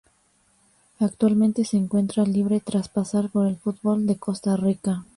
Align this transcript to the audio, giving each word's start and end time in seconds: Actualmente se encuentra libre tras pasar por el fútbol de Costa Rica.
Actualmente 0.99 1.63
se 1.63 1.77
encuentra 1.77 2.23
libre 2.25 2.59
tras 2.59 2.89
pasar 2.89 3.29
por 3.29 3.45
el 3.45 3.57
fútbol 3.57 4.07
de 4.07 4.17
Costa 4.17 4.57
Rica. 4.57 5.05